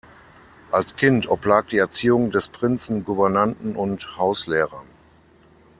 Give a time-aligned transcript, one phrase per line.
[0.71, 4.87] Als Kind oblag die Erziehung des Prinzen Gouvernanten und Hauslehrern.